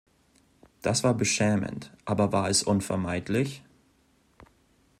[0.81, 3.63] Das war beschämend, aber war es unvermeidlich?